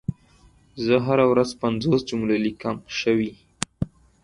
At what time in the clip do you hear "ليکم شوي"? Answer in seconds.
2.45-3.31